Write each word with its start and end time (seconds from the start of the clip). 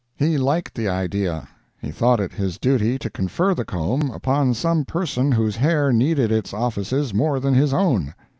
He 0.15 0.39
liked 0.39 0.73
the 0.73 0.87
idea—he 0.87 1.91
thought 1.91 2.19
it 2.19 2.31
his 2.31 2.57
duty 2.57 2.97
to 2.97 3.07
confer 3.07 3.53
the 3.53 3.63
comb 3.63 4.09
upon 4.09 4.55
some 4.55 4.83
person 4.83 5.31
whose 5.31 5.57
hair 5.57 5.93
needed 5.93 6.31
its 6.31 6.55
offices 6.55 7.13
more 7.13 7.39
than 7.39 7.53
his 7.53 7.71
own. 7.71 8.15